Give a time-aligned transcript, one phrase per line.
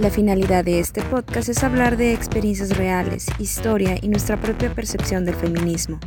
[0.00, 5.26] La finalidad de este podcast es hablar de experiencias reales, historia y nuestra propia percepción
[5.26, 6.00] del feminismo.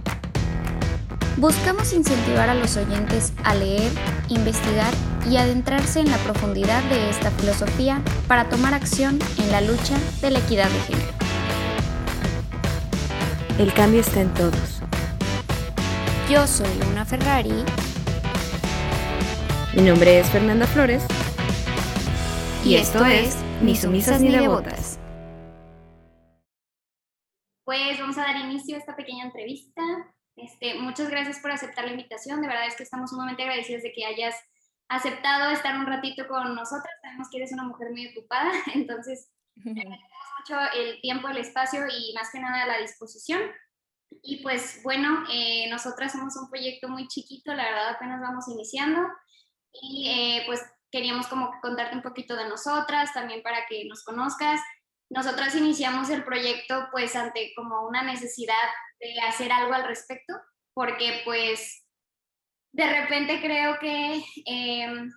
[1.38, 3.92] Buscamos incentivar a los oyentes a leer,
[4.30, 4.92] investigar
[5.30, 10.32] y adentrarse en la profundidad de esta filosofía para tomar acción en la lucha de
[10.32, 11.14] la equidad de género.
[13.60, 14.82] El cambio está en todos.
[16.28, 17.64] Yo soy Luna Ferrari.
[19.76, 21.04] Mi nombre es Fernanda Flores.
[22.66, 25.00] Y esto es Ni sumisas ni devotas.
[27.64, 29.82] Pues vamos a dar inicio a esta pequeña entrevista.
[30.36, 32.42] Este, muchas gracias por aceptar la invitación.
[32.42, 34.36] De verdad es que estamos sumamente agradecidas de que hayas
[34.90, 36.94] aceptado estar un ratito con nosotras.
[37.02, 40.00] Sabemos que eres una mujer muy ocupada, entonces agradecemos
[40.40, 43.42] mucho el tiempo, el espacio y más que nada la disposición.
[44.24, 49.08] Y pues bueno, eh, nosotras somos un proyecto muy chiquito, la verdad apenas vamos iniciando
[49.72, 50.62] y eh, pues
[50.94, 54.62] queríamos como contarte un poquito de nosotras, también para que nos conozcas.
[55.10, 60.36] Nosotras iniciamos el proyecto pues ante como una necesidad de hacer algo al respecto,
[60.76, 61.84] porque pues
[62.74, 65.12] de repente creo que em,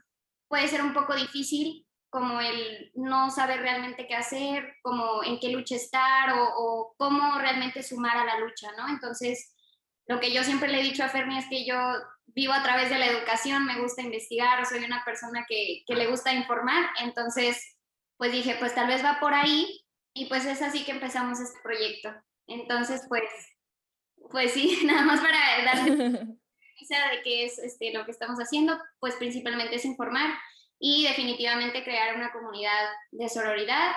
[0.48, 5.50] puede ser un poco difícil como el no saber realmente qué hacer, como en qué
[5.50, 8.88] lucha estar o, o, cómo realmente sumar a la lucha, ¿no?
[8.88, 9.54] Entonces,
[10.06, 11.76] lo que yo siempre le he dicho a Fermi es que yo
[12.26, 16.06] vivo a través de la educación, me gusta investigar, soy una persona que, que le
[16.06, 17.78] gusta informar, entonces,
[18.16, 21.58] pues dije, pues tal vez va por ahí y pues es así que empezamos este
[21.62, 22.10] proyecto.
[22.46, 23.24] Entonces, pues,
[24.30, 26.36] pues sí, nada más para darle
[26.88, 30.30] de qué es este, lo que estamos haciendo, pues principalmente es informar
[30.78, 33.92] y definitivamente crear una comunidad de sororidad.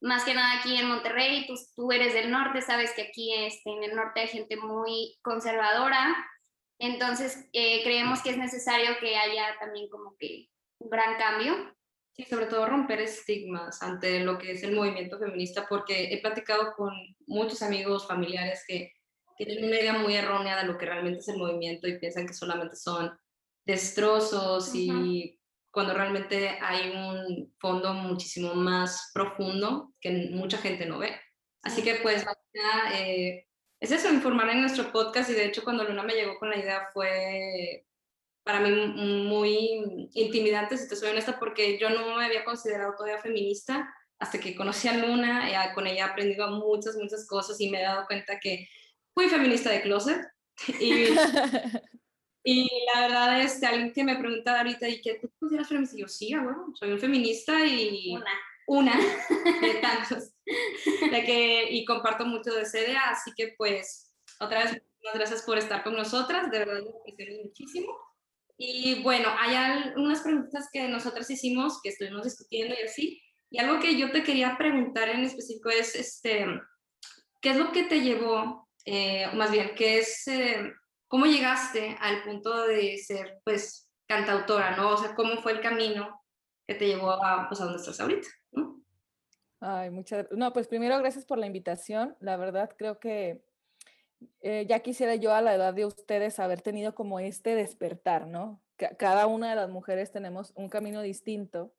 [0.00, 3.70] Más que nada aquí en Monterrey, tú, tú eres del norte, sabes que aquí este,
[3.70, 6.14] en el norte hay gente muy conservadora,
[6.78, 11.54] entonces eh, creemos que es necesario que haya también como que un gran cambio.
[12.12, 16.72] Sí, sobre todo romper estigmas ante lo que es el movimiento feminista, porque he platicado
[16.74, 16.92] con
[17.26, 18.92] muchos amigos, familiares que
[19.36, 22.32] tienen una idea muy errónea de lo que realmente es el movimiento y piensan que
[22.32, 23.16] solamente son
[23.66, 25.38] destrozos y
[25.70, 31.20] cuando realmente hay un fondo muchísimo más profundo que mucha gente no ve.
[31.62, 32.24] Así que pues
[32.94, 33.45] eh,
[33.80, 36.58] es eso, informar en nuestro podcast y de hecho cuando Luna me llegó con la
[36.58, 37.84] idea fue
[38.42, 43.18] para mí muy intimidante, si te soy honesta, porque yo no me había considerado todavía
[43.18, 47.68] feminista hasta que conocí a Luna, y con ella he aprendido muchas, muchas cosas y
[47.68, 48.68] me he dado cuenta que
[49.12, 50.20] fui feminista de closet.
[50.78, 51.06] Y,
[52.44, 55.96] y la verdad es que alguien que me pregunta ahorita, ¿y qué tú consideras feminista?
[55.96, 58.14] Y yo, sí, bueno, soy un feminista y...
[58.14, 58.30] Una.
[58.68, 58.96] Una
[59.60, 60.35] de tantos.
[61.10, 65.58] De que, y comparto mucho de idea, así que pues otra vez muchas gracias por
[65.58, 67.96] estar con nosotras, de verdad me aprecio muchísimo.
[68.58, 73.80] Y bueno, hay algunas preguntas que nosotras hicimos, que estuvimos discutiendo y así, y algo
[73.80, 76.46] que yo te quería preguntar en específico es, este,
[77.40, 80.72] ¿qué es lo que te llevó eh, más bien, ¿qué es, eh,
[81.08, 84.90] cómo llegaste al punto de ser, pues, cantautora, ¿no?
[84.90, 86.22] O sea, ¿cómo fue el camino
[86.66, 88.28] que te llevó a, pues, a donde estás ahorita.
[89.60, 92.16] Ay, muchas No, pues primero gracias por la invitación.
[92.20, 93.42] La verdad creo que
[94.40, 98.62] eh, ya quisiera yo a la edad de ustedes haber tenido como este despertar, ¿no?
[98.98, 101.72] Cada una de las mujeres tenemos un camino distinto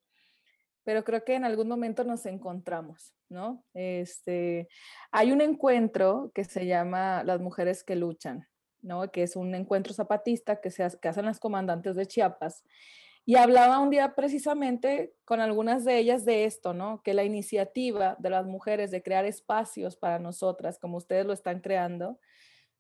[0.88, 3.62] pero creo que en algún momento nos encontramos, ¿no?
[3.74, 4.70] Este,
[5.12, 8.48] hay un encuentro que se llama Las Mujeres que Luchan,
[8.82, 9.12] ¿no?
[9.12, 12.64] Que es un encuentro zapatista que, se, hacen las comandantes de Chiapas.
[13.28, 17.02] Y hablaba un día precisamente con algunas de ellas de esto, ¿no?
[17.04, 21.60] Que la iniciativa de las mujeres de crear espacios para nosotras, como ustedes lo están
[21.60, 22.22] creando,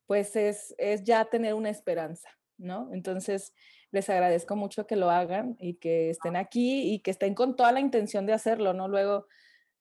[0.05, 2.89] pues es, es ya tener una esperanza, ¿no?
[2.93, 3.53] Entonces,
[3.91, 7.73] les agradezco mucho que lo hagan y que estén aquí y que estén con toda
[7.73, 8.87] la intención de hacerlo, ¿no?
[8.87, 9.27] Luego,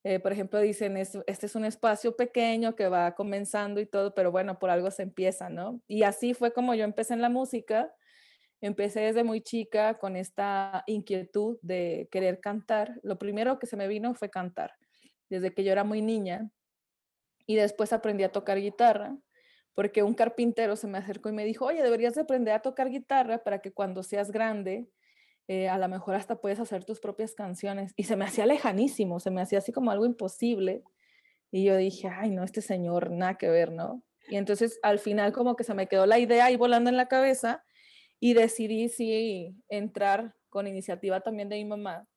[0.02, 4.32] eh, por ejemplo, dicen, este es un espacio pequeño que va comenzando y todo, pero
[4.32, 5.80] bueno, por algo se empieza, ¿no?
[5.86, 7.94] Y así fue como yo empecé en la música.
[8.66, 12.98] Empecé desde muy chica con esta inquietud de querer cantar.
[13.04, 14.72] Lo primero que se me vino fue cantar,
[15.28, 16.50] desde que yo era muy niña.
[17.46, 19.16] Y después aprendí a tocar guitarra
[19.76, 23.44] porque un carpintero se me acercó y me dijo, oye, deberías aprender a tocar guitarra
[23.44, 24.88] para que cuando seas grande,
[25.48, 27.92] eh, a lo mejor hasta puedes hacer tus propias canciones.
[27.94, 30.82] Y se me hacía lejanísimo, se me hacía así como algo imposible.
[31.52, 34.02] Y yo dije, ay, no, este señor, nada que ver, ¿no?
[34.28, 37.06] Y entonces al final como que se me quedó la idea ahí volando en la
[37.06, 37.62] cabeza
[38.20, 42.08] y decidí sí entrar con iniciativa también de mi mamá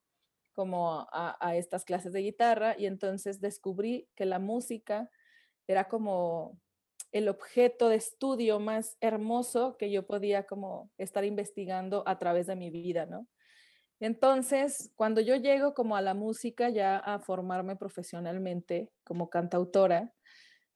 [0.54, 5.10] como a, a estas clases de guitarra y entonces descubrí que la música
[5.68, 6.60] era como
[7.12, 12.56] el objeto de estudio más hermoso que yo podía como estar investigando a través de
[12.56, 13.28] mi vida, ¿no?
[14.00, 20.14] Entonces, cuando yo llego como a la música, ya a formarme profesionalmente como cantautora,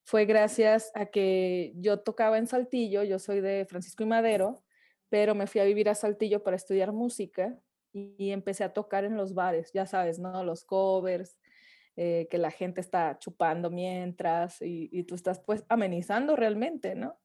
[0.04, 4.63] fue gracias a que yo tocaba en Saltillo, yo soy de Francisco y Madero,
[5.08, 7.58] pero me fui a vivir a Saltillo para estudiar música
[7.92, 10.42] y, empecé a tocar en los bares, ya sabes, ¿no?
[10.44, 11.38] Los covers,
[11.96, 17.18] eh, que la gente está chupando mientras y, y, tú estás pues amenizando realmente, ¿no?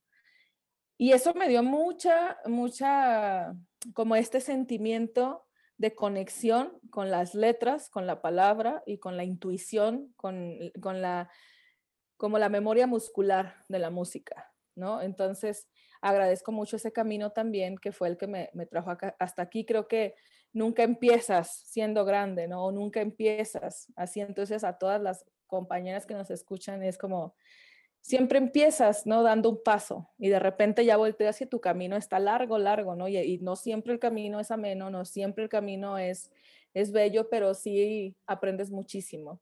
[0.97, 3.55] Y eso me dio mucha, mucha,
[3.93, 5.47] como este sentimiento
[5.77, 11.31] de conexión con las letras, con la palabra y con la intuición, con, con la,
[12.17, 15.01] como la memoria muscular de la música, ¿no?
[15.01, 15.69] Entonces,
[16.01, 19.65] agradezco mucho ese camino también, que fue el que me, me trajo hasta aquí.
[19.65, 20.15] Creo que
[20.53, 22.65] nunca empiezas siendo grande, ¿no?
[22.65, 24.21] O nunca empiezas así.
[24.21, 27.35] Entonces, a todas las compañeras que nos escuchan, es como,
[28.01, 29.23] siempre empiezas, ¿no?
[29.23, 33.07] Dando un paso y de repente ya volteas y tu camino está largo, largo, ¿no?
[33.07, 36.31] Y, no siempre el camino es ameno, no siempre el camino es,
[36.73, 39.41] es bello, pero sí aprendes muchísimo.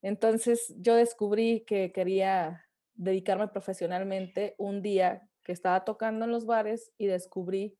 [0.00, 6.92] Entonces yo descubrí que quería dedicarme profesionalmente un día que estaba tocando en los bares
[6.98, 7.76] y descubrí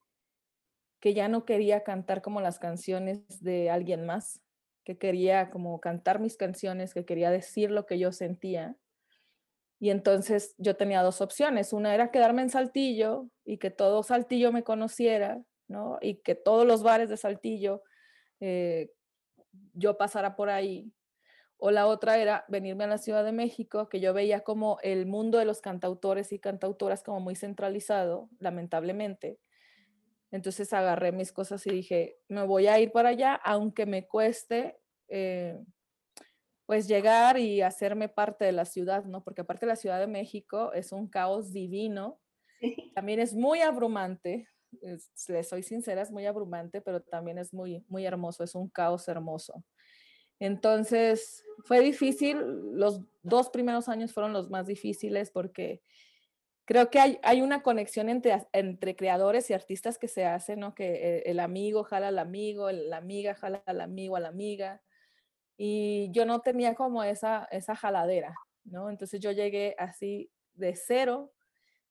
[1.01, 4.41] que ya no quería cantar como las canciones de alguien más,
[4.85, 8.77] que quería como cantar mis canciones, que quería decir lo que yo sentía
[9.83, 11.73] y entonces yo tenía dos opciones.
[11.73, 15.99] Una era quedarme en Saltillo y que todo Saltillo me conociera, ¿no?
[16.01, 17.83] Y que todos los bares de Saltillo
[18.39, 18.93] eh,
[19.73, 20.93] yo pasara por ahí.
[21.65, 25.07] O la otra era venirme a la Ciudad de México, que yo veía como el
[25.07, 29.39] mundo de los cantautores y cantautoras como muy centralizado, lamentablemente.
[30.33, 34.81] Entonces agarré mis cosas y dije, me voy a ir para allá, aunque me cueste
[35.07, 35.57] eh,
[36.67, 39.23] pues llegar y hacerme parte de la ciudad, ¿no?
[39.23, 42.19] Porque aparte la Ciudad de México es un caos divino,
[42.93, 44.49] también es muy abrumante,
[45.29, 49.07] le soy sincera, es muy abrumante, pero también es muy, muy hermoso, es un caos
[49.07, 49.63] hermoso.
[50.45, 52.37] Entonces, fue difícil,
[52.75, 55.83] los dos primeros años fueron los más difíciles porque
[56.65, 60.75] creo que hay, una conexión entre, entre creadores y artistas que se hace, ¿no?
[60.75, 64.83] Que el, el amigo jala al amigo, la amiga jala al amigo, a la amiga
[65.57, 68.35] y yo no tenía como esa, esa jaladera,
[68.65, 68.91] ¿no?
[68.91, 71.33] Entonces yo llegué así de cero,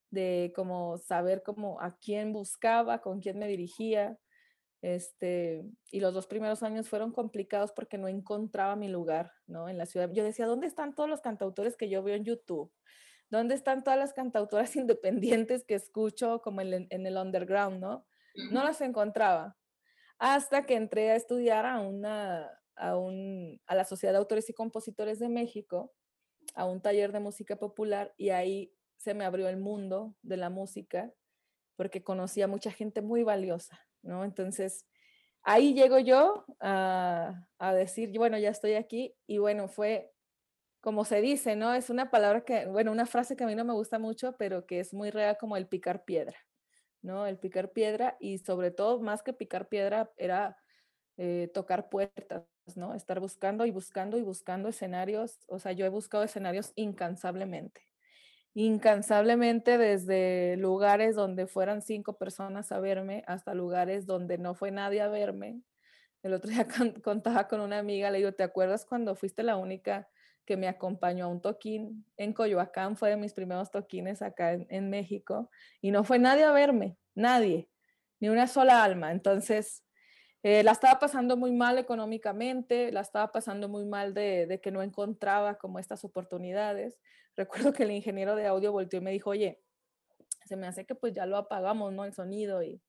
[0.09, 4.17] de como saber como a quién buscaba, con quién me dirigía,
[4.81, 9.69] este, y los dos primeros años fueron complicados porque no encontraba mi lugar, ¿no?
[9.69, 10.09] En la ciudad.
[10.11, 12.71] Yo decía, ¿dónde están todos los cantautores que yo veo en YouTube?
[13.29, 18.05] ¿Dónde están todas las cantautoras independientes que escucho como en, en el underground, ¿no?
[18.51, 19.57] No las encontraba.
[20.17, 24.53] Hasta que entré a estudiar a una, a, un, a la Sociedad de Autores y
[24.53, 25.93] Compositores de México,
[26.55, 30.49] a un taller de música popular y ahí se me abrió el mundo de la
[30.49, 31.13] música
[31.75, 34.23] porque conocí a mucha gente muy valiosa, ¿no?
[34.25, 34.85] Entonces,
[35.43, 40.11] ahí llego yo a, a, decir, bueno, ya estoy aquí y bueno, fue
[40.81, 41.73] como se dice, ¿no?
[41.73, 44.65] Es una palabra que, bueno, una frase que a mí no me gusta mucho, pero
[44.65, 46.37] que es muy real como el picar piedra,
[47.01, 47.27] ¿no?
[47.27, 50.57] El picar piedra y sobre todo, más que picar piedra, era
[51.17, 52.45] eh, tocar puertas,
[52.75, 52.95] ¿no?
[52.95, 55.39] Estar buscando y buscando y buscando escenarios.
[55.47, 57.90] O sea, yo he buscado escenarios incansablemente.
[58.53, 65.01] Incansablemente desde lugares donde fueran cinco personas a verme hasta lugares donde no fue nadie
[65.01, 65.61] a verme.
[66.21, 66.67] El otro día
[67.03, 70.09] contaba con una amiga, le digo, ¿te acuerdas cuando fuiste la única
[70.45, 72.97] que me acompañó a un toquín en Coyoacán?
[72.97, 76.97] Fue de mis primeros toquines acá en, en México y no fue nadie a verme,
[77.15, 77.69] nadie,
[78.19, 79.11] ni una sola alma.
[79.11, 79.85] Entonces,
[80.43, 84.81] eh, la estaba pasando muy mal económicamente, la estaba pasando muy mal de, que no
[84.81, 86.99] encontraba como estas oportunidades.
[87.35, 89.61] Recuerdo que el ingeniero de audio volteó y me dijo, oye,
[90.45, 92.05] se me hace que pues ya lo apagamos, ¿no?
[92.05, 92.81] El sonido y,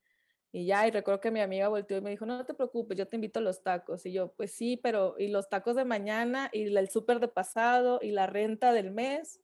[0.50, 3.06] y ya, y recuerdo que mi amiga volteó y me dijo, no te preocupes, yo
[3.06, 4.04] te invito a los tacos.
[4.06, 8.00] Y yo, pues sí, pero y los tacos de mañana y el súper de pasado
[8.02, 9.40] y la renta del mes.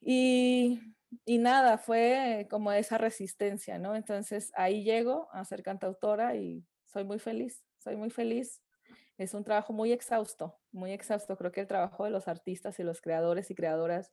[0.00, 0.80] Y,
[1.24, 3.94] y nada, fue como esa resistencia, ¿no?
[3.96, 8.62] Entonces ahí llego a ser cantautora y soy muy feliz, soy muy feliz.
[9.16, 11.36] Es un trabajo muy exhausto, muy exhausto.
[11.36, 14.12] Creo que el trabajo de los artistas y los creadores y creadoras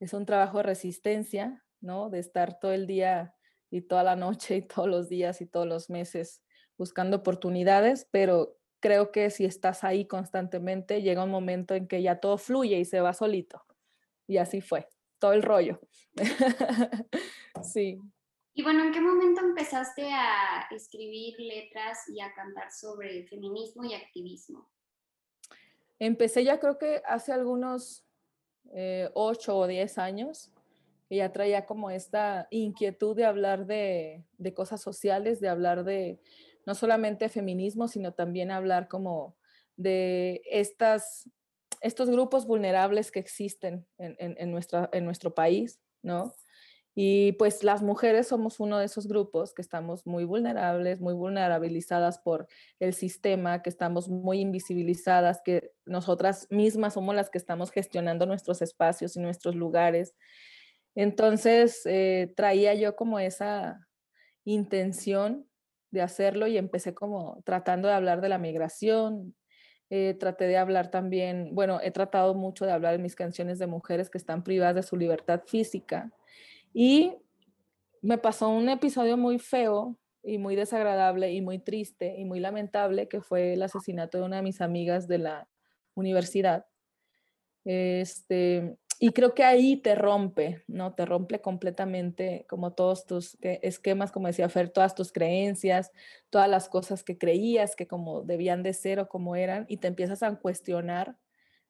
[0.00, 2.10] es un trabajo de resistencia, ¿no?
[2.10, 3.34] De estar todo el día
[3.70, 6.42] y toda la noche y todos los días y todos los meses
[6.76, 12.20] buscando oportunidades, pero creo que si estás ahí constantemente, llega un momento en que ya
[12.20, 13.64] todo fluye y se va solito.
[14.28, 14.88] Y así fue
[15.18, 15.80] todo el rollo.
[17.62, 18.00] sí.
[18.54, 23.94] Y bueno, ¿en qué momento empezaste a escribir letras y a cantar sobre feminismo y
[23.94, 24.68] activismo?
[26.00, 28.04] Empecé ya creo que hace algunos
[28.72, 30.52] eh, ocho o diez años,
[31.08, 36.20] que ya traía como esta inquietud de hablar de, de, cosas sociales, de hablar de,
[36.66, 39.36] no solamente feminismo, sino también hablar como
[39.76, 41.30] de estas,
[41.80, 46.34] estos grupos vulnerables que existen en, en, nuestra, en nuestro país, ¿no?
[47.00, 52.18] Y pues las mujeres somos uno de esos grupos que estamos muy vulnerables, muy vulnerabilizadas
[52.18, 52.48] por
[52.80, 58.62] el sistema, que estamos muy invisibilizadas, que nosotras mismas somos las que estamos gestionando nuestros
[58.62, 60.16] espacios y nuestros lugares.
[60.96, 63.78] Entonces eh, traía yo como esa
[64.44, 65.48] intención
[65.92, 69.36] de hacerlo y empecé como tratando de hablar de la migración,
[69.90, 73.66] eh, traté de hablar también, bueno, he tratado mucho de hablar en mis canciones de
[73.66, 76.10] mujeres que están privadas de su libertad física
[76.74, 77.14] y
[78.02, 83.08] me pasó un episodio muy feo y muy desagradable y muy triste y muy lamentable,
[83.08, 85.48] que fue el asesinato de una de mis amigas de la
[85.94, 86.66] universidad.
[87.64, 90.94] Este, y creo que ahí te rompe, ¿no?
[90.94, 95.92] Te rompe completamente como todos tus esquemas, como decía Fer, todas tus creencias,
[96.30, 99.86] todas las cosas que creías que como debían de ser o como eran, y te
[99.86, 101.16] empiezas a cuestionar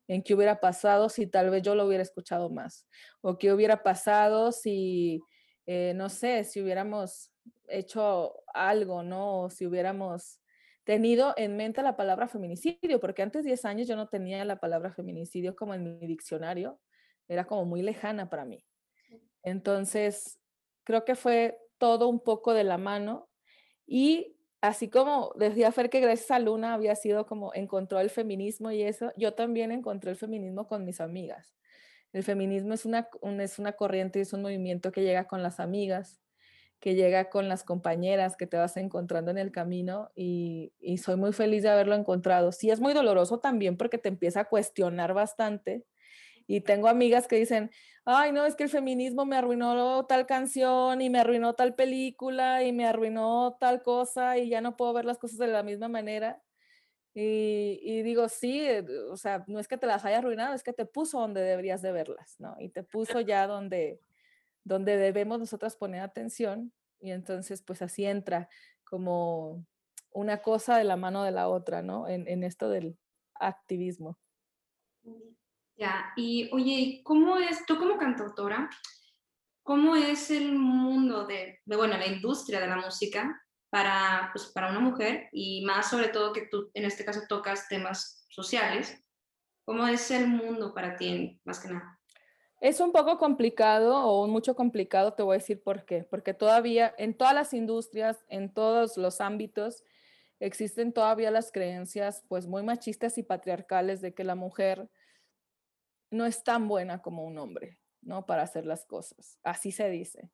[0.08, 2.86] en qué hubiera pasado si tal vez yo lo hubiera escuchado más,
[3.20, 5.22] o qué hubiera pasado si,
[5.66, 7.30] eh, no sé, si hubiéramos
[7.68, 9.50] hecho algo, ¿no?
[9.50, 10.40] Si hubiéramos
[10.84, 14.58] tenido en mente la palabra feminicidio, porque antes de 10 años yo no tenía la
[14.58, 16.80] palabra feminicidio como en mi diccionario,
[17.28, 18.64] era como muy lejana para mí.
[19.42, 20.40] Entonces,
[20.84, 23.28] creo que fue todo un poco de la mano
[23.86, 28.70] y así como decía Fer que gracias a Luna había sido como encontró el feminismo
[28.70, 31.54] y eso, yo también encontré el feminismo con mis amigas.
[32.12, 33.08] El feminismo es una,
[33.40, 36.20] es una corriente, es un movimiento que llega con las amigas,
[36.80, 41.16] que llega con las compañeras que te vas encontrando en el camino y, y soy
[41.16, 42.52] muy feliz de haberlo encontrado.
[42.52, 45.84] Sí es muy doloroso también porque te empieza a cuestionar bastante
[46.48, 47.70] y tengo amigas que dicen,
[48.06, 52.64] ay, no, es que el feminismo me arruinó tal canción y me arruinó tal película
[52.64, 55.88] y me arruinó tal cosa y ya no puedo ver las cosas de la misma
[55.88, 56.42] manera.
[57.14, 60.72] Y, digo, sí, eh, o sea, no es que te las haya arruinado, es que
[60.72, 62.56] te puso donde deberías de verlas, ¿no?
[62.60, 64.00] Y te puso ya donde,
[64.64, 66.72] donde debemos nosotras poner atención.
[67.00, 68.48] Y entonces, pues así entra
[68.84, 69.66] como
[70.12, 72.08] una cosa de la mano de la otra, ¿no?
[72.08, 72.96] En, en esto del
[73.34, 74.16] activismo.
[75.78, 78.68] Ya, y oye, ¿cómo es, tú como cantautora,
[79.62, 84.70] cómo es el mundo de, de, bueno, la industria de la música para, pues, para
[84.70, 89.00] una mujer y más sobre todo que tú en este caso tocas temas sociales?
[89.64, 92.00] ¿Cómo es el mundo para ti, más que nada?
[92.60, 96.02] Es un poco complicado o mucho complicado, te voy a decir por qué.
[96.02, 99.84] Porque todavía en todas las industrias, en todos los ámbitos,
[100.40, 104.88] existen todavía las creencias pues muy machistas y patriarcales de que la mujer
[106.10, 108.26] no es tan buena como un hombre, ¿no?
[108.26, 109.38] Para hacer las cosas.
[109.42, 110.30] Así se dice.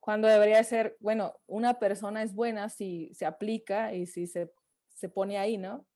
[0.00, 4.52] Cuando debería ser, bueno, una persona es buena si se aplica y si se,
[4.94, 5.86] se pone ahí, ¿no?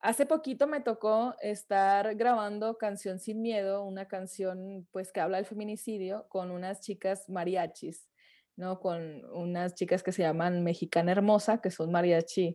[0.00, 5.46] Hace poquito me tocó estar grabando Canción sin Miedo, una canción pues que habla del
[5.46, 8.08] feminicidio con unas chicas mariachis,
[8.56, 8.78] ¿no?
[8.78, 12.54] Con unas chicas que se llaman Mexicana Hermosa, que son mariachi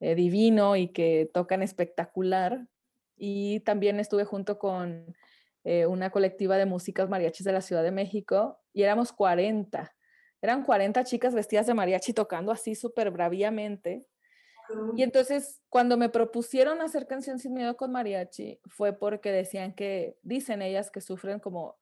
[0.00, 2.66] eh, divino y que tocan espectacular.
[3.16, 5.14] Y también estuve junto con
[5.70, 9.94] eh, una colectiva de músicas mariachis de la Ciudad de México y éramos 40.
[10.40, 14.06] Eran 40 chicas vestidas de mariachi tocando así súper braviamente.
[14.96, 20.16] Y entonces, cuando me propusieron hacer Canción Sin Miedo con mariachi, fue porque decían que,
[20.22, 21.76] dicen ellas que sufren como,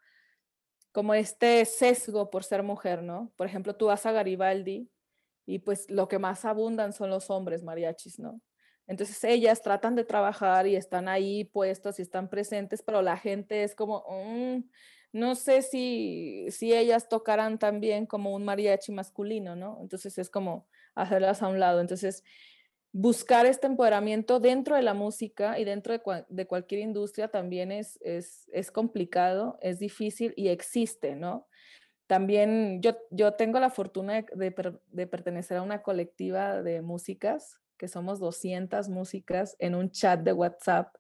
[0.91, 3.33] como este sesgo por ser mujer, ¿no?
[3.37, 4.91] Por ejemplo, tú vas a Garibaldi
[5.47, 8.41] y pues lo que más abundan son los hombres mariachis, ¿no?
[8.87, 13.65] Entonces ellas tratan de trabajar y están ahí puestas y están presentes, pero la gente
[13.65, 14.63] es como, mm,
[15.13, 19.79] no sé si, si ellas tocarán también como un mariachi masculino, ¿no?
[19.81, 21.81] Entonces es como hacerlas a un lado.
[21.81, 22.23] Entonces,
[22.93, 28.49] buscar este empoderamiento dentro de la música y dentro de, cualquier industria también es, es,
[28.53, 31.49] es, complicado, es difícil y existe, ¿no?
[32.07, 37.89] También yo, yo tengo la fortuna de, de pertenecer a una colectiva de músicas que
[37.89, 40.95] somos 200 músicas en un chat de WhatsApp.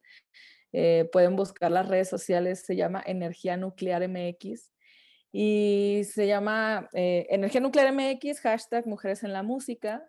[0.72, 4.72] Eh, pueden buscar las redes sociales, se llama Energía Nuclear MX
[5.32, 10.08] y se llama eh, Energía Nuclear MX, hashtag Mujeres en la Música.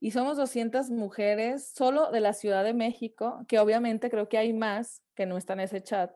[0.00, 4.52] Y somos 200 mujeres solo de la Ciudad de México, que obviamente creo que hay
[4.52, 6.12] más que no están en ese chat,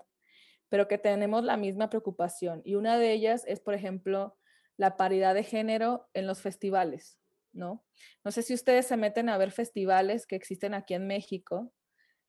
[0.69, 2.63] pero que tenemos la misma preocupación.
[2.65, 4.37] Y una de ellas es, por ejemplo,
[4.77, 7.19] la paridad de género en los festivales.
[7.57, 7.85] ¿No?
[8.25, 11.73] No sé si ustedes se meten a ver festivales que existen aquí en México,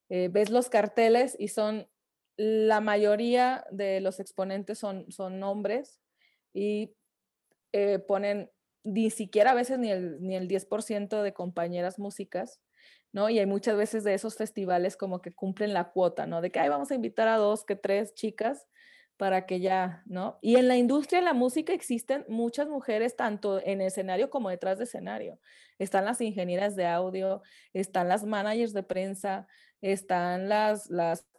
[0.10, 1.88] eh, ves los carteles y son,
[2.38, 6.00] la mayoría de los exponentes son, son hombres
[6.54, 6.96] y
[7.74, 8.52] eh, ponen
[8.84, 12.62] ni siquiera a veces ni el, ni el 10% de compañeras músicas,
[13.12, 13.30] ¿no?
[13.30, 16.42] Y hay muchas veces de esos festivales como que cumplen la cuota, ¿no?
[16.42, 18.68] De que, ay, vamos a invitar a dos, que tres chicas
[19.18, 20.38] para que ya, ¿no?
[20.42, 24.78] Y en la industria de la música existen muchas mujeres, tanto en escenario como detrás
[24.78, 25.40] de escenario.
[25.80, 27.42] Están las ingenieras de audio,
[27.74, 29.48] están las managers de prensa,
[29.82, 30.90] están las,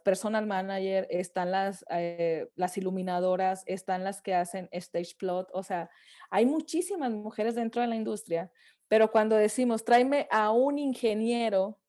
[0.03, 5.89] personal manager, están las, eh, las iluminadoras, están las que hacen stage plot, o sea,
[6.29, 8.51] hay muchísimas mujeres dentro de la industria,
[8.87, 11.79] pero cuando decimos, tráeme a un ingeniero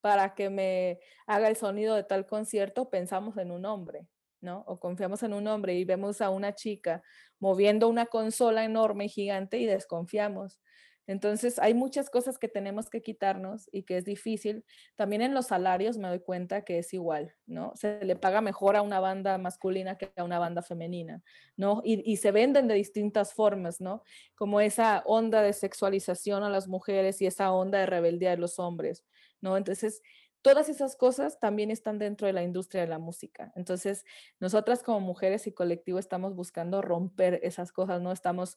[0.00, 4.06] para que me haga el sonido de tal concierto, pensamos en un hombre.
[4.48, 7.02] O confiamos en un hombre y vemos a una chica
[7.38, 10.60] moviendo una consola enorme gigante y desconfiamos.
[11.08, 14.64] Entonces, hay muchas cosas que tenemos que quitarnos y que es difícil.
[14.96, 17.72] También en los salarios me doy cuenta que es igual, ¿no?
[17.76, 21.22] Se le paga mejor a una banda masculina que a una banda femenina,
[21.56, 21.80] ¿no?
[21.84, 24.02] Y, y se venden de distintas formas, ¿no?
[24.34, 28.58] Como esa onda de sexualización a las mujeres y esa onda de rebeldía de los
[28.58, 29.04] hombres,
[29.40, 29.56] ¿no?
[29.56, 30.02] Entonces,
[30.46, 33.52] todas esas cosas también están dentro de la industria de la música.
[33.56, 34.04] Entonces,
[34.38, 38.56] nosotras como mujeres y colectivo estamos buscando romper esas cosas, no estamos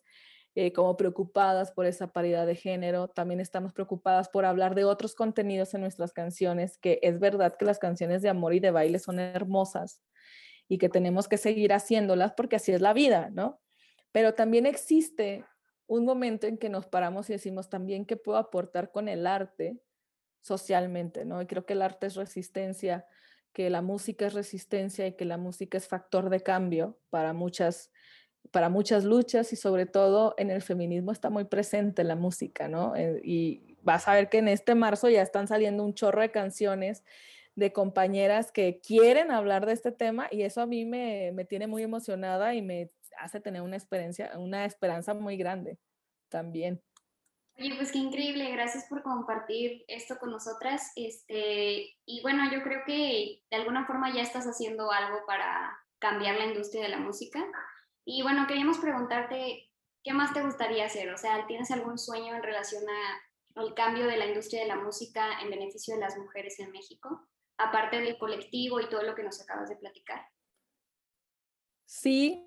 [0.53, 5.15] eh, como preocupadas por esa paridad de género, también estamos preocupadas por hablar de otros
[5.15, 8.99] contenidos en nuestras canciones, que es verdad que las canciones de amor y de baile
[8.99, 10.03] son hermosas
[10.67, 13.59] y que tenemos que seguir haciéndolas porque así es la vida, ¿no?
[14.11, 15.43] Pero también existe
[15.87, 19.81] un momento en que nos paramos y decimos también qué puedo aportar con el arte
[20.41, 21.41] socialmente, ¿no?
[21.41, 23.05] Y creo que el arte es resistencia,
[23.53, 27.91] que la música es resistencia y que la música es factor de cambio para muchas,
[28.51, 32.95] para muchas luchas y sobre todo en el feminismo está muy presente la música, ¿no?
[32.95, 36.31] Eh, y vas a ver que en este marzo ya están saliendo un chorro de
[36.31, 37.03] canciones
[37.55, 41.67] de compañeras que quieren hablar de este tema y eso a mí me, me tiene
[41.67, 45.77] muy emocionada y me hace tener una experiencia, una esperanza muy grande
[46.29, 46.81] también.
[47.59, 50.93] Oye, pues qué increíble, gracias por compartir esto con nosotras.
[50.95, 56.37] Este, y bueno, yo creo que de alguna forma ya estás haciendo algo para cambiar
[56.37, 57.45] la industria de la música.
[58.05, 59.69] Y bueno, queríamos preguntarte,
[60.03, 61.09] ¿qué más te gustaría hacer?
[61.09, 64.77] O sea, ¿tienes algún sueño en relación a, al cambio de la industria de la
[64.77, 67.27] música en beneficio de las mujeres en México?
[67.57, 70.25] Aparte del colectivo y todo lo que nos acabas de platicar.
[71.85, 72.41] Sí,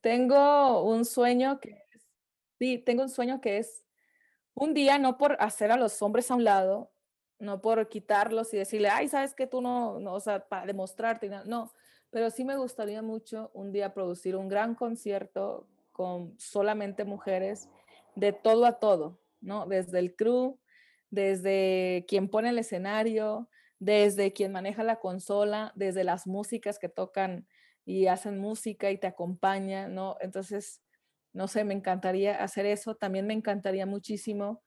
[0.00, 1.84] tengo un sueño que
[2.58, 3.83] sí, tengo un sueño que es
[4.54, 6.92] un día no por hacer a los hombres a un lado,
[7.38, 11.28] no por quitarlos y decirle, ay, sabes que tú no, no, o sea, para demostrarte,
[11.44, 11.72] no,
[12.10, 17.68] pero sí me gustaría mucho un día producir un gran concierto con solamente mujeres
[18.14, 19.66] de todo a todo, ¿no?
[19.66, 20.58] Desde el crew,
[21.10, 27.46] desde quien pone el escenario, desde quien maneja la consola, desde las músicas que tocan
[27.84, 30.16] y hacen música y te acompañan, ¿no?
[30.20, 30.80] Entonces,
[31.34, 32.94] no sé, me encantaría hacer eso.
[32.94, 34.62] También me encantaría muchísimo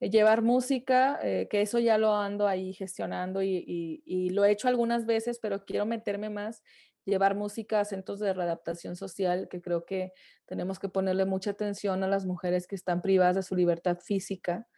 [0.00, 4.68] eh, llevar música, eh, que eso ya lo ando ahí gestionando y, lo he hecho
[4.68, 6.62] algunas veces, pero quiero meterme más,
[7.06, 10.12] llevar música a centros de readaptación social, que creo que
[10.46, 14.68] tenemos que ponerle mucha atención a las mujeres que están privadas de su libertad física,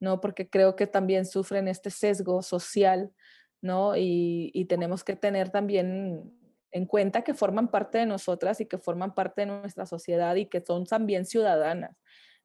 [0.00, 0.20] ¿no?
[0.20, 3.12] Porque creo que también sufren este sesgo social,
[3.60, 3.94] ¿no?
[3.96, 6.37] y tenemos que tener también
[6.70, 10.46] en cuenta que forman parte de nosotras y que forman parte de nuestra sociedad y
[10.46, 11.96] que son también ciudadanas,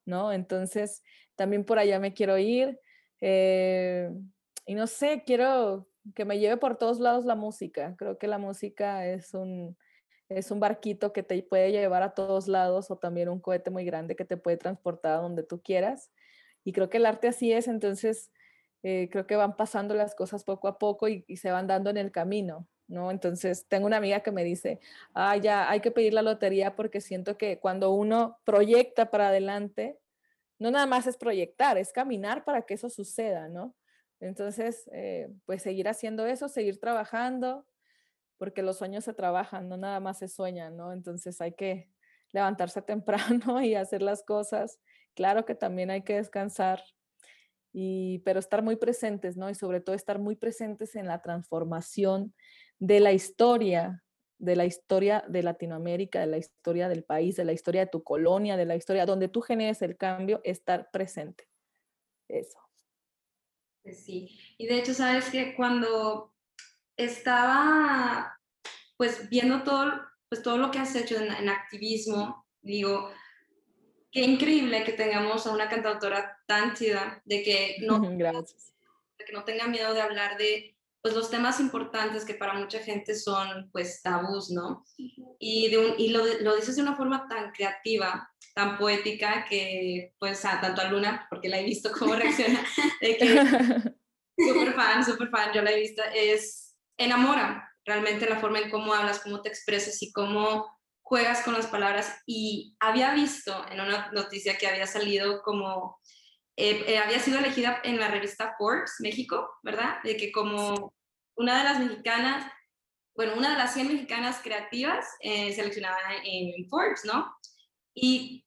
[0.06, 0.32] ¿no?
[0.32, 1.04] Entonces,
[1.36, 2.80] también por allá me quiero ir.
[3.22, 4.10] Eh,
[4.66, 7.96] y no sé, quiero que me lleve por todos lados la música.
[7.98, 9.78] Creo que la música es un,
[10.30, 13.86] es un barquito que te puede llevar a todos lados o también un cohete muy
[13.86, 16.12] grande que te puede transportar a donde tú quieras.
[16.64, 18.32] Y creo que el arte así es, entonces
[18.84, 21.90] eh, creo que van pasando las cosas poco a poco y, y se van dando
[21.90, 22.68] en el camino.
[22.88, 23.12] ¿No?
[23.12, 24.80] Entonces, tengo una amiga que me dice,
[25.14, 30.00] ah, ya, hay que pedir la lotería porque siento que cuando uno proyecta para adelante,
[30.60, 33.76] no nada más es proyectar, es caminar para que eso suceda, ¿no?
[34.20, 37.66] Entonces, eh, pues seguir haciendo eso, seguir trabajando,
[38.38, 40.94] porque los sueños se trabajan, no nada más se sueñan, ¿no?
[40.94, 41.90] Entonces hay que
[42.32, 44.80] levantarse temprano y hacer las cosas.
[45.16, 46.84] Claro que también hay que descansar,
[47.74, 49.50] y, pero estar muy presentes, ¿no?
[49.50, 52.34] Y sobre todo estar muy presentes en la transformación
[52.84, 54.04] de la historia,
[54.40, 58.04] de la historia de Latinoamérica, de la historia del país, de la historia de tu
[58.04, 61.48] colonia, de la historia donde tú generes el cambio, estar presente.
[62.28, 62.60] Eso.
[63.84, 66.34] Pues sí, y de hecho, sabes que cuando
[66.98, 68.38] estaba
[68.98, 73.12] pues viendo todo, pues todo lo que has hecho en, activismo, digo,
[74.12, 78.74] qué increíble que tengamos a una cantautora tan chida, de que no, Gracias.
[79.18, 82.80] De que no tenga miedo de hablar de pues los temas importantes que para mucha
[82.80, 84.86] gente son pues tabús, ¿no?
[85.38, 90.14] Y, de un, y lo, lo, dices de una forma tan creativa, tan poética, que
[90.18, 92.66] pues a, tanto a Luna, porque la he visto cómo reacciona,
[93.02, 93.28] de que
[94.38, 98.94] súper fan, súper fan, yo la he visto, es enamora realmente la forma en cómo
[98.94, 102.16] hablas, cómo te expresas y cómo juegas con las palabras.
[102.26, 106.00] Y había visto en una noticia que había salido como
[106.56, 109.96] eh, eh, había sido elegida en la revista Forbes México, ¿verdad?
[110.04, 110.94] De que como
[111.36, 112.52] una de las mexicanas,
[113.16, 117.36] bueno, una de las 100 mexicanas creativas eh, seleccionada en Forbes, ¿no?
[117.96, 118.46] ¿Y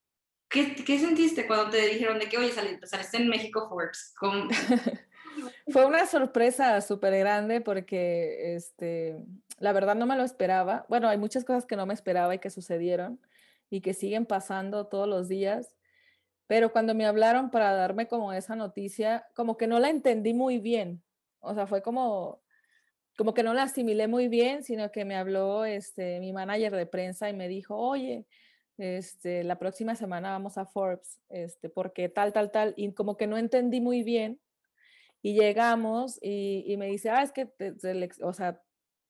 [0.49, 4.15] qué, qué, sentiste cuando te dijeron de que, oye, saliste en México Forbes?
[5.69, 9.17] Fue una sorpresa súper grande porque, este,
[9.59, 10.87] la verdad no me lo esperaba.
[10.89, 13.21] Bueno, hay muchas cosas que no me esperaba y que sucedieron
[13.69, 15.77] y que siguen pasando todos los días
[16.47, 20.59] pero cuando me hablaron para darme como esa noticia, como que no la entendí muy
[20.59, 21.03] bien.
[21.41, 22.41] O sea, fue como,
[23.17, 26.87] como que no la asimilé muy bien, sino que me habló este, mi manager de
[26.87, 28.27] prensa y me dijo, oye,
[28.79, 33.27] este, la próxima semana vamos a Forbes, este, porque tal, tal, tal, y como que
[33.27, 34.41] no entendí muy bien.
[35.23, 37.75] Y llegamos y, y me dice, ah, es que, te,
[38.23, 38.63] o sea,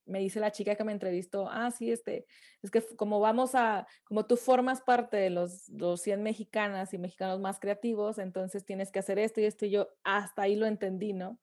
[0.06, 2.26] me dice la chica que me entrevistó, ah, sí, este,
[2.62, 7.40] es que como vamos a, como tú formas parte de los, 100 mexicanas y mexicanos
[7.40, 11.12] más creativos, entonces tienes que hacer esto y esto y yo hasta ahí lo entendí,
[11.12, 11.38] ¿no?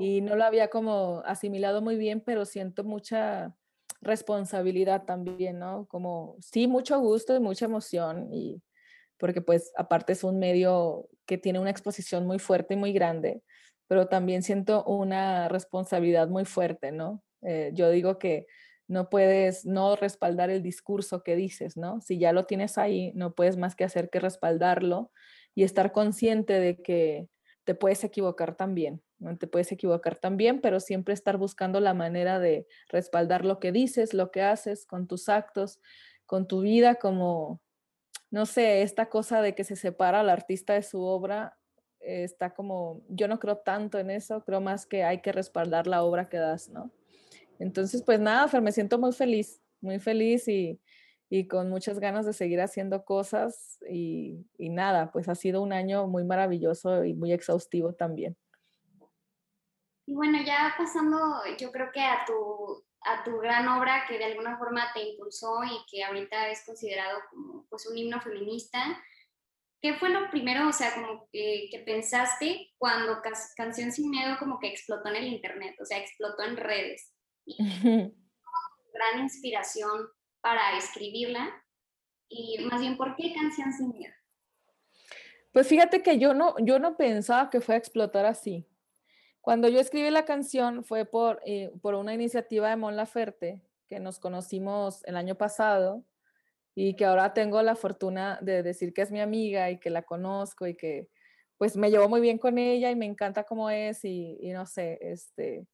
[0.00, 3.54] Y no lo había como asimilado muy bien, pero siento mucha
[4.00, 5.86] responsabilidad también, ¿no?
[5.86, 8.62] Como, sí, mucho gusto y mucha emoción y
[9.18, 13.42] porque pues aparte es un medio que tiene una exposición muy fuerte y muy grande,
[13.86, 17.22] pero también siento una responsabilidad muy fuerte, ¿no?
[17.44, 18.46] Eh, yo digo que
[18.86, 22.00] no puedes no respaldar el discurso que dices, ¿no?
[22.00, 25.10] Si ya lo tienes ahí, no puedes más que hacer que respaldarlo
[25.54, 27.28] y estar consciente de que
[27.64, 29.36] te puedes equivocar también, ¿no?
[29.38, 34.12] Te puedes equivocar también, pero siempre estar buscando la manera de respaldar lo que dices,
[34.12, 35.80] lo que haces con tus actos,
[36.26, 37.62] con tu vida, como,
[38.30, 41.58] no sé, esta cosa de que se separa al artista de su obra,
[42.00, 46.02] está como, yo no creo tanto en eso, creo más que hay que respaldar la
[46.02, 46.90] obra que das, ¿no?
[47.58, 50.80] Entonces, pues nada, Fer, me siento muy feliz, muy feliz y,
[51.50, 56.22] con muchas ganas de seguir haciendo cosas y, nada, pues ha sido un año muy
[56.22, 58.36] maravilloso y muy exhaustivo también.
[60.06, 61.18] Y bueno, ya pasando,
[61.58, 65.64] yo creo que a tu, a tu gran obra que de alguna forma te impulsó
[65.64, 68.78] y que ahorita es considerado como pues un himno feminista,
[69.80, 73.20] ¿qué fue lo primero, o sea, como que, que pensaste cuando
[73.56, 77.13] Canción Sin Miedo como que explotó en el internet, o sea, explotó en redes?
[78.94, 80.08] gran inspiración
[80.40, 81.62] para escribirla
[82.28, 84.14] y más bien, ¿por qué Canción sin miedo?
[85.52, 88.66] Pues fíjate que yo no, yo no pensaba que fue a explotar así.
[89.40, 94.00] Cuando yo escribí la canción fue por, eh, por una iniciativa de Mon Laferte, que
[94.00, 96.04] nos conocimos el año pasado
[96.74, 100.02] y que ahora tengo la fortuna de decir que es mi amiga y que la
[100.02, 101.08] conozco y que
[101.56, 104.66] pues me llevo muy bien con ella y me encanta cómo es y, y no
[104.66, 105.66] sé, este,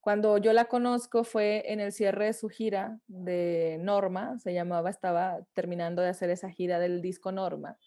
[0.00, 4.88] cuando yo la conozco fue en el cierre de su gira de Norma, se llamaba,
[4.88, 7.78] estaba terminando de hacer esa gira del disco Norma.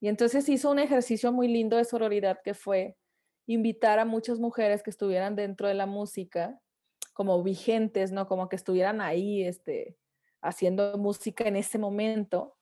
[0.00, 2.96] Y entonces hizo un ejercicio muy lindo de sororidad que fue
[3.46, 6.58] invitar a muchas mujeres que estuvieran dentro de la música,
[7.14, 8.28] como vigentes, ¿no?
[8.28, 9.96] Como que estuvieran ahí, este,
[10.42, 12.56] haciendo música en ese momento.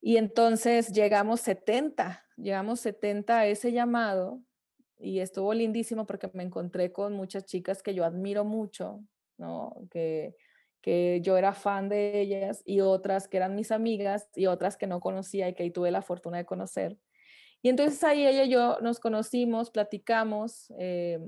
[0.00, 4.40] Y entonces llegamos 70, llegamos 70 a ese llamado
[4.98, 9.00] y estuvo lindísimo porque me encontré con muchas chicas que yo admiro mucho,
[9.38, 9.74] ¿no?
[9.90, 10.36] Que,
[10.80, 14.86] que yo era fan de ellas y otras que eran mis amigas y otras que
[14.86, 16.96] no conocía y que ahí tuve la fortuna de conocer.
[17.62, 21.18] Y entonces ahí ella y yo nos conocimos, platicamos, eh,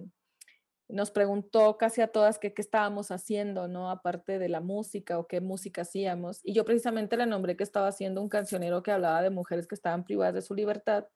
[0.89, 3.91] nos preguntó casi a todas qué estábamos haciendo, ¿no?
[3.91, 6.41] Aparte de la música o qué música hacíamos.
[6.43, 9.75] Y yo precisamente le nombré que estaba haciendo un cancionero que hablaba de mujeres que
[9.75, 11.07] estaban privadas de su libertad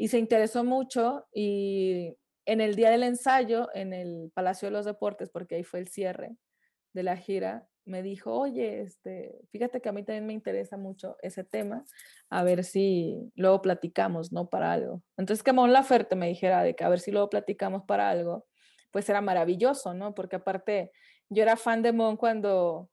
[0.00, 4.86] y se interesó mucho y en el día del ensayo en el Palacio de los
[4.86, 6.38] Deportes, porque ahí fue el cierre
[6.94, 11.18] de la gira, me dijo, oye, este, fíjate que a mí también me interesa mucho
[11.20, 11.84] ese tema,
[12.30, 14.48] a ver si luego platicamos, ¿no?
[14.48, 15.02] Para algo.
[15.18, 18.46] Entonces que Mon Laferte me dijera de que a ver si luego platicamos para algo,
[18.90, 20.14] pues era maravilloso, ¿no?
[20.14, 20.92] Porque aparte
[21.28, 22.88] yo era fan de Mon cuando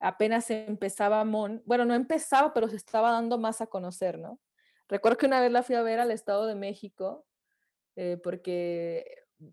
[0.00, 4.38] apenas empezaba Mon, bueno, no empezaba, pero se estaba dando más a conocer, ¿no?
[4.88, 7.24] Recuerdo que una vez la fui a ver al Estado de México
[7.96, 9.04] eh, porque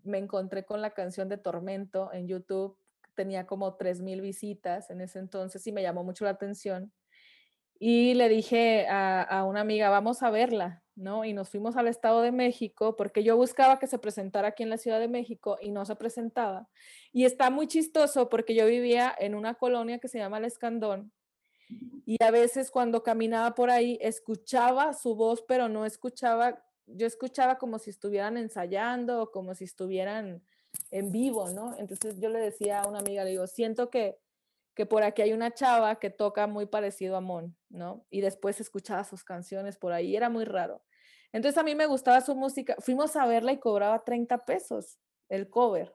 [0.04, 2.76] me encontré con la canción de Tormento en YouTube.
[3.14, 6.92] Tenía como 3.000 visitas en ese entonces y me llamó mucho la atención.
[7.78, 10.82] Y le dije a, una amiga, vamos a verla.
[10.96, 11.24] ¿no?
[11.24, 14.68] Y nos fuimos al Estado de México porque yo buscaba que se presentara aquí en
[14.68, 16.68] la Ciudad de México y no se presentaba.
[17.10, 21.10] Y está muy chistoso porque yo vivía en una colonia que se llama El Escandón
[22.06, 27.58] y a veces cuando caminaba por ahí escuchaba su voz, pero no escuchaba, yo escuchaba
[27.58, 30.42] como si estuvieran ensayando o como si estuvieran
[30.90, 31.76] en vivo, ¿no?
[31.78, 34.18] Entonces yo le decía a una amiga, le digo, siento que
[34.74, 38.06] que por aquí hay una chava que toca muy parecido a Mon, ¿no?
[38.10, 40.82] Y después escuchaba sus canciones por ahí, era muy raro.
[41.32, 45.48] Entonces a mí me gustaba su música, fuimos a verla y cobraba 30 pesos el
[45.48, 45.94] cover.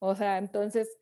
[0.00, 0.96] O sea, entonces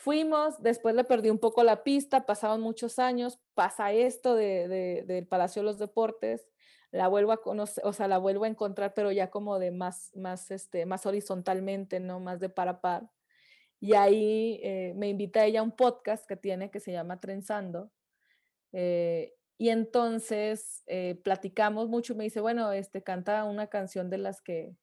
[0.00, 5.26] fuimos, después le perdí un poco la pista, pasaron muchos años, pasa esto de, del
[5.26, 6.48] Palacio de los Deportes,
[6.90, 10.10] la vuelvo a conocer, o sea, la vuelvo a encontrar, pero ya como de más,
[10.16, 12.18] más, este, más horizontalmente, ¿no?
[12.18, 13.10] Más de par a par.
[13.78, 17.90] Y ahí eh, me invita ella a un podcast que tiene que se llama Trenzando.
[18.72, 22.14] Eh, y entonces eh, platicamos mucho.
[22.14, 24.74] Me dice, bueno, este, canta una canción de las que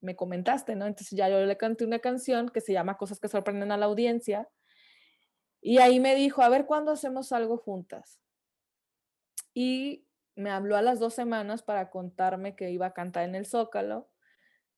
[0.00, 0.86] me comentaste, ¿no?
[0.86, 3.86] Entonces ya yo le canté una canción que se llama Cosas que sorprenden a la
[3.86, 4.48] audiencia.
[5.66, 8.20] Y ahí me dijo, a ver cuándo hacemos algo juntas.
[9.54, 13.46] Y me habló a las dos semanas para contarme que iba a cantar en el
[13.46, 14.10] Zócalo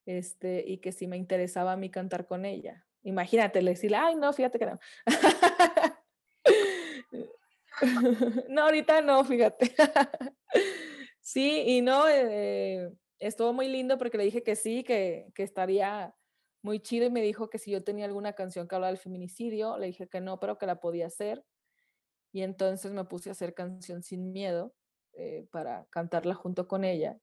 [0.05, 2.85] este, y que si me interesaba a mí cantar con ella.
[3.03, 4.79] Imagínate, le decirle, ay, no, fíjate que no.
[8.47, 9.75] no, ahorita no, fíjate.
[11.19, 16.15] sí, y no, eh, estuvo muy lindo porque le dije que sí, que, que estaría
[16.67, 19.77] muy chido y me dijo que si yo tenía alguna canción que hablara del feminicidio,
[19.77, 21.45] le dije que no, pero que la podía hacer.
[22.33, 24.75] Y entonces me puse a hacer canción sin miedo
[25.13, 27.17] eh, para cantarla junto con ella.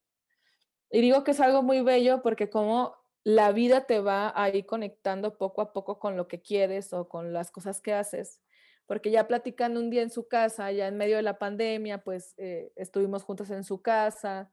[0.90, 5.36] Y digo que es algo muy bello porque como la vida te va ahí conectando
[5.36, 8.40] poco a poco con lo que quieres o con las cosas que haces.
[8.86, 12.32] Porque ya platicando un día en su casa, ya en medio de la pandemia, pues
[12.38, 14.50] eh, estuvimos juntos en su casa,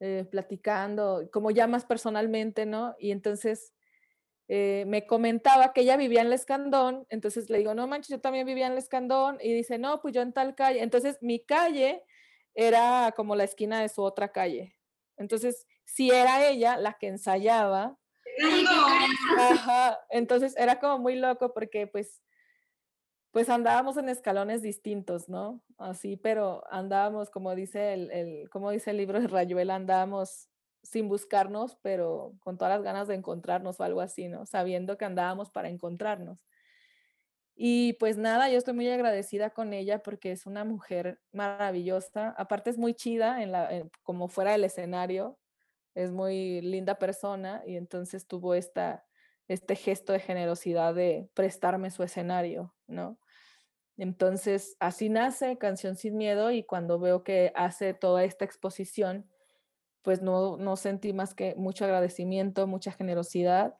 [0.00, 2.96] eh, platicando, como ya más personalmente, ¿no?
[2.98, 3.75] Y entonces
[4.48, 8.20] eh, me comentaba que ella vivía en el Escandón, entonces le digo, no manches, yo
[8.20, 10.82] también vivía en el Escandón, y dice, no, pues yo en tal calle.
[10.82, 12.04] Entonces mi calle
[12.54, 14.76] era como la esquina de su otra calle.
[15.16, 17.98] Entonces, si era ella la que ensayaba.
[20.10, 22.22] entonces era como muy loco porque pues,
[23.30, 25.62] pues andábamos en escalones distintos, ¿no?
[25.78, 30.48] Así, pero andábamos, como dice el, como dice el libro de Rayuela, andábamos
[30.86, 34.46] sin buscarnos, pero con todas las ganas de encontrarnos o algo así, ¿no?
[34.46, 36.46] Sabiendo que andábamos para encontrarnos.
[37.54, 42.34] Y pues nada, yo estoy muy agradecida con ella porque es una mujer maravillosa.
[42.36, 43.70] Aparte es muy chida en la,
[44.02, 45.38] como fuera del escenario
[45.96, 49.04] es muy linda persona y entonces tuvo esta,
[49.48, 53.18] este gesto de generosidad de prestarme su escenario, ¿no?
[53.96, 59.26] Entonces, así nace Canción Sin Miedo y cuando veo que hace toda esta exposición,
[60.06, 63.74] pues no, no sentí más que mucho agradecimiento, mucha generosidad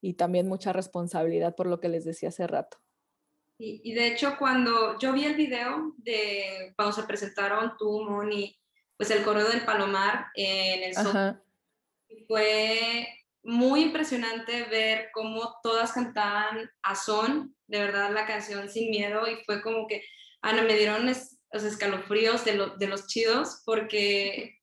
[0.00, 2.78] y también mucha responsabilidad por lo que les decía hace rato.
[3.58, 8.56] Y, de hecho, cuando yo vi el video de cuando se presentaron tú, Moni,
[8.96, 11.38] pues el coro del Palomar en el
[12.28, 13.08] fue
[13.42, 19.42] muy impresionante ver cómo todas cantaban a son, de verdad, la canción Sin Miedo, y
[19.44, 20.04] fue como que,
[20.40, 24.60] Ana, me dieron los escalofríos de, de los chidos, porque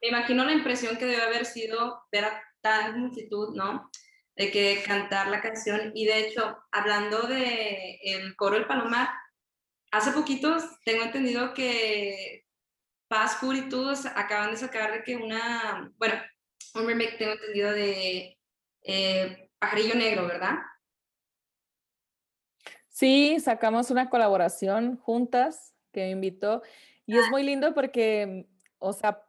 [0.00, 3.90] me imagino la impresión que debe haber sido ver a tal multitud, ¿no?
[4.36, 9.08] De que cantar la canción, y de hecho, hablando de el coro El Palomar,
[9.90, 12.44] hace poquitos tengo entendido que
[13.08, 13.38] Paz,
[13.70, 16.14] todos acaban de sacar de que una, bueno,
[16.74, 18.38] un remake, tengo entendido, de
[18.82, 20.56] eh, Pajarillo Negro, ¿verdad?
[22.88, 26.62] Sí, sacamos una colaboración juntas que me invitó
[27.06, 27.30] y es ah.
[27.30, 28.46] muy lindo porque,
[28.78, 29.22] o sea,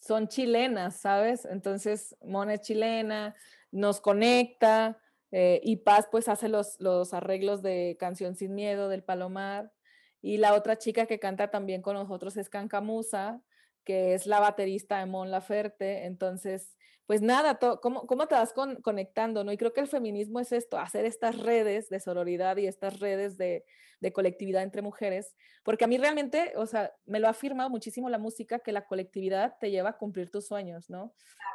[0.00, 1.44] son chilenas, ¿sabes?
[1.44, 3.36] Entonces, Mona es chilena,
[3.70, 4.98] nos conecta
[5.30, 9.72] eh, y Paz pues hace los, los arreglos de Canción Sin Miedo del Palomar
[10.22, 13.40] y la otra chica que canta también con nosotros es Cancamusa,
[13.84, 16.76] que es la baterista de Mon Laferte, entonces
[17.10, 19.42] pues nada, ¿cómo, ¿cómo, te vas conectando?
[19.42, 19.50] ¿no?
[19.50, 23.36] Y creo que el feminismo es esto, hacer estas redes de sororidad y estas redes
[23.36, 23.64] de,
[23.98, 28.08] de, colectividad entre mujeres, porque a mí realmente, o sea, me lo ha afirmado muchísimo
[28.08, 31.12] la música que la colectividad te lleva a cumplir tus sueños, ¿no?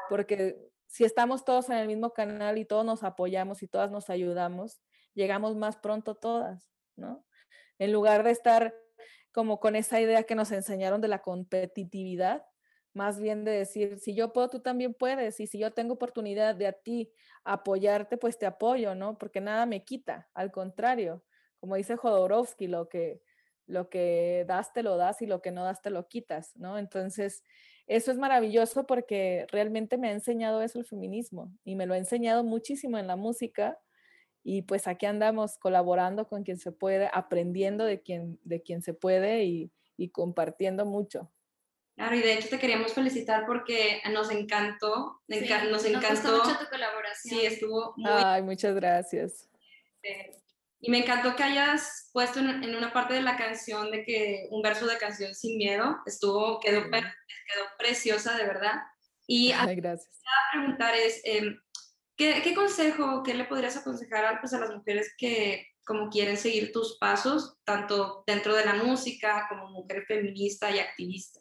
[0.09, 0.57] Porque
[0.87, 4.81] si estamos todos en el mismo canal y todos nos apoyamos y todas nos ayudamos,
[5.13, 7.25] llegamos más pronto todas, ¿no?
[7.79, 8.75] En lugar de estar
[9.35, 12.45] como con esa idea que nos enseñaron de la competitividad,
[12.93, 16.55] más bien de decir, si yo puedo, tú también puedes, y si yo tengo oportunidad
[16.55, 17.11] de a ti
[17.43, 19.17] apoyarte, pues te apoyo, ¿no?
[19.17, 21.21] Porque nada me quita, al contrario,
[21.59, 23.21] como dice Jodorowsky, lo que,
[23.67, 26.79] lo que das te lo das y lo que no das te lo quitas, ¿no?
[26.79, 27.43] Entonces,
[27.87, 31.97] eso es maravilloso porque realmente me ha enseñado eso el feminismo y me lo ha
[31.97, 33.77] enseñado muchísimo en la música
[34.47, 38.93] y pues aquí andamos colaborando con quien se puede, aprendiendo de quien, de quien se
[38.93, 41.31] puede y, y compartiendo mucho.
[41.95, 45.71] Claro, y de hecho te queríamos felicitar porque nos encantó, nos encantó.
[45.71, 47.39] Nos mucho tu colaboración.
[47.39, 48.11] Sí, estuvo muy...
[48.13, 49.49] Ay, muchas gracias.
[50.79, 54.61] y me encantó que hayas puesto en, una parte de la canción de que un
[54.61, 58.75] verso de canción sin miedo, estuvo, quedó, quedó preciosa, de verdad.
[59.25, 60.21] Y Ay, gracias.
[60.23, 61.59] a preguntar es, em,
[62.15, 66.71] ¿qué, ¿qué, consejo, qué le podrías aconsejar pues, a las mujeres que como quieren seguir
[66.71, 71.39] tus pasos, tanto dentro de la música como mujer feminista y activista?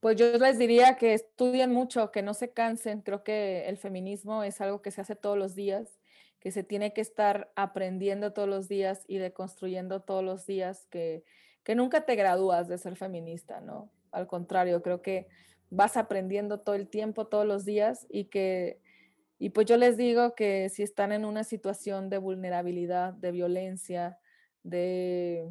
[0.00, 3.00] Pues yo les diría que estudien mucho, que no se cansen.
[3.02, 5.98] Creo que el feminismo es algo que se hace todos los días,
[6.40, 11.24] que se tiene que estar aprendiendo todos los días y deconstruyendo todos los días, que,
[11.64, 13.90] que nunca te gradúas de ser feminista, ¿no?
[14.12, 15.26] Al contrario, creo que
[15.70, 18.80] vas aprendiendo todo el tiempo, todos los días y que,
[19.38, 24.18] y pues yo les digo que si están en una situación de vulnerabilidad, de violencia,
[24.62, 25.48] de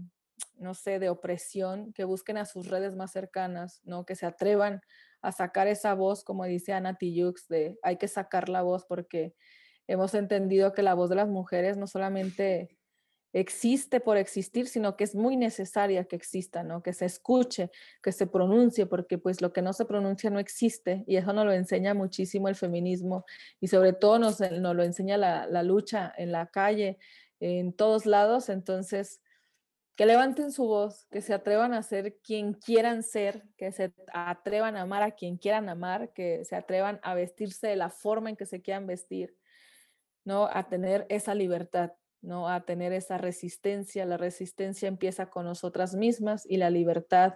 [0.60, 4.06] no sé, de opresión, que busquen a sus redes más cercanas, ¿no?
[4.06, 4.82] Que se atrevan
[5.22, 9.36] a sacar esa voz, como dice Ana Tijoux, de hay que sacar la voz porque
[9.88, 12.77] hemos entendido que la voz de las mujeres no solamente
[13.34, 16.82] existe por existir, sino que es muy necesaria que exista, ¿no?
[16.82, 21.04] Que se escuche, que se pronuncie, porque pues lo que no se pronuncia no existe
[21.08, 23.26] y eso nos lo enseña muchísimo el feminismo
[23.60, 26.98] y sobre todo nos, nos lo enseña la, la lucha en la calle,
[27.40, 29.22] en todos lados, entonces
[29.98, 34.78] que levanten su voz, que se atrevan a ser quien quieran ser, que se atrevan
[34.78, 38.36] a amar a quien quieran amar, que se atrevan a vestirse de la forma en
[38.36, 39.36] que se quieran vestir,
[40.24, 40.48] ¿no?
[40.54, 42.50] A tener esa libertad, ¿no?
[42.50, 44.06] A tener esa resistencia.
[44.06, 47.36] La resistencia empieza con nosotras mismas y la libertad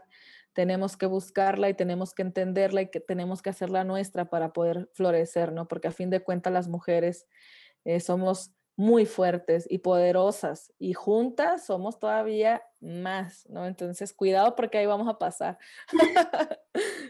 [0.53, 4.89] tenemos que buscarla y tenemos que entenderla y que tenemos que hacerla nuestra para poder
[4.93, 5.67] florecer, ¿no?
[5.67, 7.27] Porque a fin de cuentas las mujeres
[7.85, 13.65] eh, somos muy fuertes y poderosas y juntas somos todavía más, ¿no?
[13.65, 15.57] Entonces, cuidado porque ahí vamos a pasar.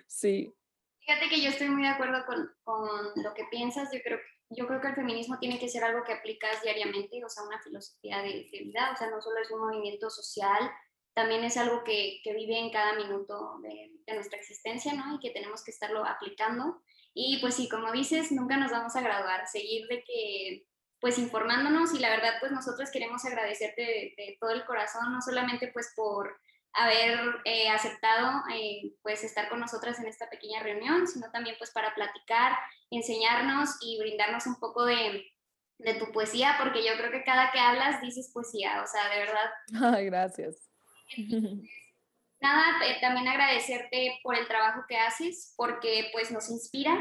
[0.08, 0.54] sí.
[1.00, 3.90] Fíjate que yo estoy muy de acuerdo con, con, lo que piensas.
[3.92, 4.20] Yo creo,
[4.52, 7.62] yo creo que el feminismo tiene que ser algo que aplicas diariamente, o sea, una
[7.62, 10.72] filosofía de, vida, o sea, no solo es un movimiento social,
[11.14, 15.16] también es algo que, que vive en cada minuto de, de, nuestra existencia, ¿no?
[15.16, 16.82] Y que tenemos que estarlo aplicando.
[17.14, 20.66] Y pues sí, como dices, nunca nos vamos a graduar, seguir de que
[21.02, 23.82] pues informándonos y la verdad pues nosotros queremos agradecerte
[24.16, 26.40] de, todo el corazón, no solamente pues por
[26.74, 31.72] haber eh, aceptado eh, pues estar con nosotras en esta pequeña reunión, sino también pues
[31.72, 32.54] para platicar,
[32.90, 35.32] enseñarnos y brindarnos un poco de,
[35.80, 39.20] de tu poesía, porque yo creo que cada que hablas dices poesía, o sea, de
[39.20, 39.96] verdad.
[39.98, 40.70] Ay, gracias.
[42.42, 46.98] Nada, eh, también agradecerte por el trabajo que haces, porque pues nos inspira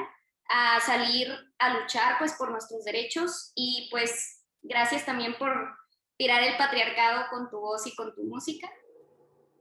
[0.51, 1.29] a salir
[1.59, 5.79] a luchar pues por nuestros derechos y pues gracias también por
[6.19, 8.71] tirar el patriarcado con tu voz y con tu música.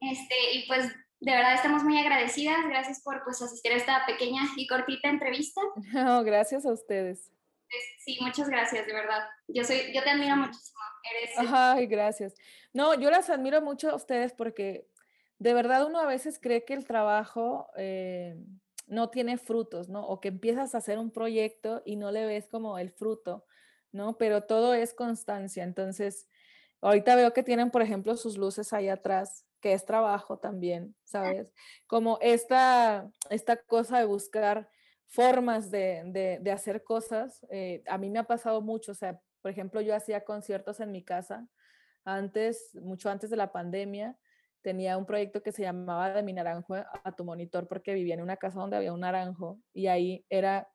[0.02, 4.44] Este, y pues de verdad estamos muy agradecidas, gracias por pues asistir a esta pequeña
[4.56, 5.62] y cortita entrevista.
[5.94, 7.32] No, gracias a ustedes.
[7.70, 9.28] Pues, sí, muchas gracias, de verdad.
[9.48, 10.80] Yo soy, yo te admiro muchísimo.
[11.04, 11.52] Eres...
[11.52, 12.34] Ay, gracias.
[12.74, 14.88] No, yo las admiro mucho a ustedes porque
[15.38, 18.36] de verdad uno a veces cree que el trabajo eh,
[18.88, 20.06] no tiene frutos, ¿no?
[20.06, 23.46] O que empiezas a hacer un proyecto y no le ves como el fruto,
[23.92, 24.18] ¿no?
[24.18, 25.64] Pero todo es constancia.
[25.64, 26.28] Entonces,
[26.82, 31.54] ahorita veo que tienen, por ejemplo, sus luces ahí atrás, que es trabajo también, ¿sabes?
[31.88, 34.70] Como esta, esta cosa de buscar
[35.08, 37.46] formas de, de, hacer cosas.
[37.50, 40.92] Eh, a mí me ha pasado mucho, o sea, por ejemplo, yo hacía conciertos en
[40.92, 41.48] mi casa
[42.06, 44.18] antes, mucho antes de la pandemia,
[44.62, 48.22] tenía un proyecto que se llamaba de mi naranjo a tu monitor porque vivía en
[48.22, 50.70] una casa donde había un naranjo y ahí era,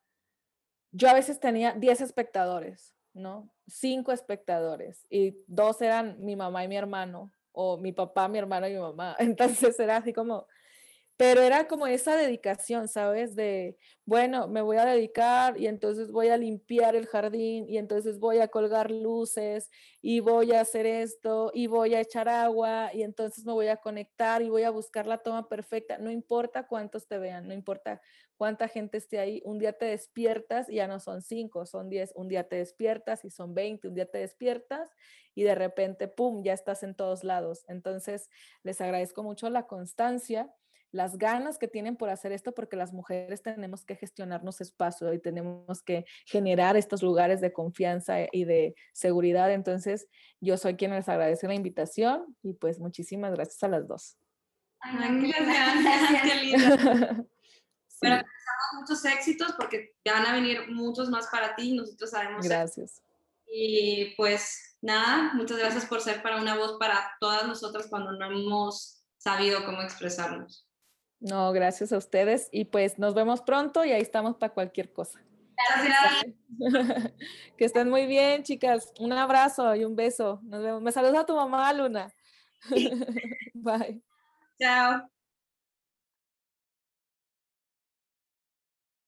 [0.91, 3.53] yo a veces tenía 10 espectadores, ¿no?
[3.67, 8.67] Cinco espectadores y dos eran mi mamá y mi hermano o mi papá, mi hermano
[8.67, 9.15] y mi mamá.
[9.19, 10.47] Entonces era así como,
[11.17, 13.35] pero era como esa dedicación, ¿sabes?
[13.35, 18.19] De, bueno, me voy a dedicar y entonces voy a limpiar el jardín y entonces
[18.19, 19.69] voy a colgar luces
[20.01, 23.77] y voy a hacer esto y voy a echar agua y entonces me voy a
[23.77, 25.97] conectar y voy a buscar la toma perfecta.
[25.97, 28.01] No importa cuántos te vean, no importa
[28.37, 29.41] cuánta gente esté ahí.
[29.45, 32.11] Un día te despiertas y ya no son cinco, son diez.
[32.15, 33.87] Un día te despiertas y son veinte.
[33.87, 34.89] Un día te despiertas
[35.33, 37.63] y de repente, ¡pum!, ya estás en todos lados.
[37.69, 38.29] Entonces,
[38.63, 40.53] les agradezco mucho la constancia
[40.95, 45.19] las ganas que tienen por hacer esto, porque las mujeres tenemos que gestionarnos espacio y
[45.19, 49.51] tenemos que generar estos lugares de confianza y de seguridad.
[49.51, 50.07] Entonces,
[50.39, 54.17] yo soy quien les agradece la invitación y pues muchísimas gracias a las dos.
[54.79, 56.75] Ay, muchas gracias, qué lindo.
[57.99, 58.21] Pero
[58.79, 62.47] muchos éxitos porque ya van a venir muchos más para ti, nosotros sabemos.
[62.47, 63.01] Gracias.
[63.47, 68.25] Y pues nada, muchas gracias por ser para una voz para todas nosotras cuando no
[68.27, 70.65] hemos sabido cómo expresarnos.
[71.19, 75.19] No, gracias a ustedes y pues nos vemos pronto y ahí estamos para cualquier cosa.
[75.83, 76.33] Gracias.
[77.57, 78.93] que estén muy bien, chicas.
[78.99, 80.41] Un abrazo y un beso.
[80.43, 80.81] Nos vemos.
[80.81, 82.13] Me saluda a tu mamá, Luna.
[83.53, 84.01] Bye.
[84.59, 85.09] Chao.